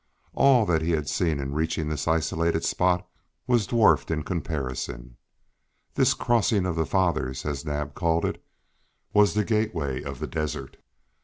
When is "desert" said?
10.25-10.77